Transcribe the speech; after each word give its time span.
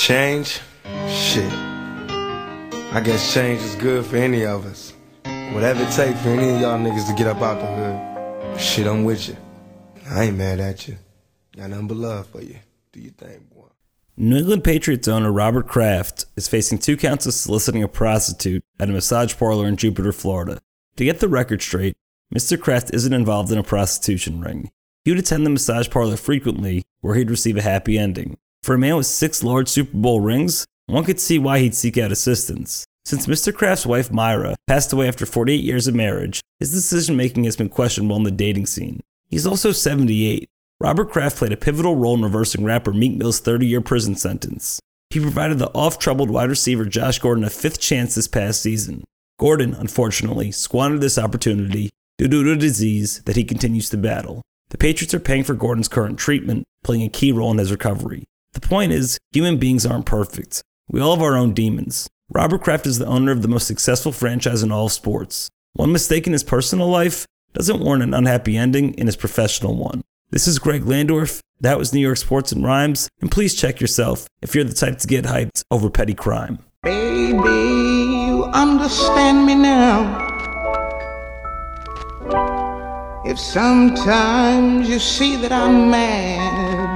Change? 0.00 0.60
Shit. 1.10 1.52
I 1.52 3.02
guess 3.04 3.34
change 3.34 3.60
is 3.60 3.74
good 3.74 4.06
for 4.06 4.16
any 4.16 4.46
of 4.46 4.64
us. 4.64 4.94
Whatever 5.52 5.82
it 5.82 5.92
takes 5.92 6.18
for 6.22 6.30
any 6.30 6.54
of 6.54 6.60
y'all 6.62 6.78
niggas 6.78 7.06
to 7.06 7.14
get 7.14 7.26
up 7.26 7.42
out 7.42 7.60
the 7.60 7.66
hood. 7.66 8.58
Shit, 8.58 8.86
I'm 8.86 9.04
with 9.04 9.28
you. 9.28 9.36
I 10.08 10.24
ain't 10.24 10.38
mad 10.38 10.58
at 10.58 10.88
you. 10.88 10.96
Got 11.54 11.68
nothing 11.68 11.86
but 11.86 11.98
love 11.98 12.26
for 12.28 12.40
you. 12.40 12.56
Do 12.92 13.00
your 13.00 13.12
thing, 13.12 13.46
boy. 13.54 13.66
New 14.16 14.38
England 14.38 14.64
Patriots 14.64 15.06
owner 15.06 15.30
Robert 15.30 15.68
Kraft 15.68 16.24
is 16.34 16.48
facing 16.48 16.78
two 16.78 16.96
counts 16.96 17.26
of 17.26 17.34
soliciting 17.34 17.82
a 17.82 17.88
prostitute 17.88 18.64
at 18.80 18.88
a 18.88 18.92
massage 18.92 19.36
parlor 19.36 19.68
in 19.68 19.76
Jupiter, 19.76 20.12
Florida. 20.12 20.60
To 20.96 21.04
get 21.04 21.20
the 21.20 21.28
record 21.28 21.60
straight, 21.60 21.94
Mr. 22.34 22.58
Kraft 22.58 22.90
isn't 22.94 23.12
involved 23.12 23.52
in 23.52 23.58
a 23.58 23.62
prostitution 23.62 24.40
ring. 24.40 24.70
He 25.04 25.10
would 25.10 25.20
attend 25.20 25.44
the 25.44 25.50
massage 25.50 25.90
parlor 25.90 26.16
frequently, 26.16 26.84
where 27.02 27.16
he'd 27.16 27.30
receive 27.30 27.58
a 27.58 27.62
happy 27.62 27.98
ending. 27.98 28.38
For 28.62 28.74
a 28.74 28.78
man 28.78 28.96
with 28.96 29.06
six 29.06 29.42
large 29.42 29.68
Super 29.68 29.96
Bowl 29.96 30.20
rings, 30.20 30.66
one 30.86 31.04
could 31.04 31.18
see 31.18 31.38
why 31.38 31.60
he'd 31.60 31.74
seek 31.74 31.96
out 31.96 32.12
assistance. 32.12 32.84
Since 33.06 33.26
Mr. 33.26 33.54
Kraft's 33.54 33.86
wife 33.86 34.12
Myra 34.12 34.54
passed 34.66 34.92
away 34.92 35.08
after 35.08 35.24
48 35.24 35.64
years 35.64 35.86
of 35.86 35.94
marriage, 35.94 36.40
his 36.58 36.70
decision 36.70 37.16
making 37.16 37.44
has 37.44 37.56
been 37.56 37.70
questionable 37.70 38.16
in 38.16 38.24
the 38.24 38.30
dating 38.30 38.66
scene. 38.66 39.00
He's 39.28 39.46
also 39.46 39.72
78. 39.72 40.46
Robert 40.78 41.10
Kraft 41.10 41.38
played 41.38 41.52
a 41.52 41.56
pivotal 41.56 41.96
role 41.96 42.14
in 42.14 42.22
reversing 42.22 42.62
rapper 42.62 42.92
Meek 42.92 43.16
Mill's 43.16 43.40
30 43.40 43.66
year 43.66 43.80
prison 43.80 44.14
sentence. 44.14 44.78
He 45.08 45.20
provided 45.20 45.58
the 45.58 45.72
off 45.74 45.98
troubled 45.98 46.30
wide 46.30 46.50
receiver 46.50 46.84
Josh 46.84 47.18
Gordon 47.18 47.44
a 47.44 47.50
fifth 47.50 47.80
chance 47.80 48.14
this 48.14 48.28
past 48.28 48.60
season. 48.60 49.04
Gordon, 49.38 49.74
unfortunately, 49.74 50.52
squandered 50.52 51.00
this 51.00 51.18
opportunity 51.18 51.88
due 52.18 52.28
to 52.28 52.52
a 52.52 52.56
disease 52.56 53.22
that 53.22 53.36
he 53.36 53.44
continues 53.44 53.88
to 53.88 53.96
battle. 53.96 54.42
The 54.68 54.78
Patriots 54.78 55.14
are 55.14 55.20
paying 55.20 55.44
for 55.44 55.54
Gordon's 55.54 55.88
current 55.88 56.18
treatment, 56.18 56.64
playing 56.84 57.02
a 57.02 57.08
key 57.08 57.32
role 57.32 57.50
in 57.50 57.58
his 57.58 57.72
recovery. 57.72 58.24
The 58.52 58.60
point 58.60 58.92
is, 58.92 59.18
human 59.32 59.58
beings 59.58 59.86
aren't 59.86 60.06
perfect. 60.06 60.62
We 60.88 61.00
all 61.00 61.14
have 61.14 61.22
our 61.22 61.36
own 61.36 61.54
demons. 61.54 62.08
Robert 62.32 62.62
Kraft 62.62 62.86
is 62.86 62.98
the 62.98 63.06
owner 63.06 63.32
of 63.32 63.42
the 63.42 63.48
most 63.48 63.66
successful 63.66 64.12
franchise 64.12 64.62
in 64.62 64.72
all 64.72 64.86
of 64.86 64.92
sports. 64.92 65.48
One 65.74 65.92
mistake 65.92 66.26
in 66.26 66.32
his 66.32 66.44
personal 66.44 66.88
life 66.88 67.26
doesn't 67.54 67.80
warrant 67.80 68.02
an 68.02 68.14
unhappy 68.14 68.56
ending 68.56 68.94
in 68.94 69.06
his 69.06 69.16
professional 69.16 69.76
one. 69.76 70.02
This 70.30 70.46
is 70.46 70.58
Greg 70.58 70.82
Landorf. 70.84 71.40
That 71.60 71.78
was 71.78 71.92
New 71.92 72.00
York 72.00 72.16
Sports 72.16 72.52
and 72.52 72.64
Rhymes. 72.64 73.08
And 73.20 73.30
please 73.30 73.54
check 73.54 73.80
yourself 73.80 74.26
if 74.42 74.54
you're 74.54 74.64
the 74.64 74.74
type 74.74 74.98
to 74.98 75.06
get 75.06 75.24
hyped 75.24 75.62
over 75.70 75.90
petty 75.90 76.14
crime. 76.14 76.58
Baby, 76.82 77.36
you 77.36 78.44
understand 78.52 79.46
me 79.46 79.54
now. 79.54 80.26
If 83.24 83.38
sometimes 83.38 84.88
you 84.88 84.98
see 84.98 85.36
that 85.36 85.52
I'm 85.52 85.90
mad, 85.90 86.89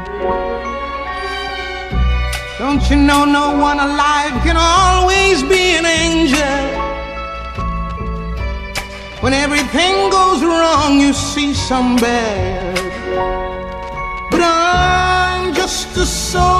don't 2.66 2.88
you 2.88 2.96
know 2.96 3.26
no 3.26 3.58
one 3.58 3.78
alive 3.78 4.32
can 4.42 4.56
always 4.56 5.42
be 5.42 5.76
an 5.80 5.84
angel? 5.84 6.64
When 9.22 9.34
everything 9.34 9.94
goes 10.08 10.42
wrong, 10.42 10.98
you 10.98 11.12
see 11.12 11.52
some 11.52 11.96
bad. 11.96 12.74
But 14.30 14.40
I'm 14.42 15.52
just 15.52 15.94
a 15.98 16.06
soul 16.06 16.53